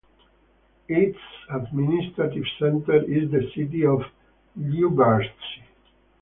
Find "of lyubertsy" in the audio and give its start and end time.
3.85-5.61